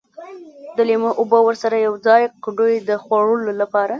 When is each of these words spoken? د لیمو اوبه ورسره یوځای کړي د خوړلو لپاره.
د 0.77 0.79
لیمو 0.89 1.11
اوبه 1.21 1.39
ورسره 1.43 1.77
یوځای 1.87 2.23
کړي 2.45 2.75
د 2.89 2.91
خوړلو 3.03 3.51
لپاره. 3.61 3.89